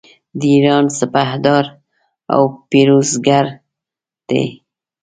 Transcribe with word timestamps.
د 0.39 0.41
ایران 0.53 0.85
سپهدار 0.99 1.65
او 2.33 2.43
پیروزګر 2.69 3.45
دی. 4.29 4.45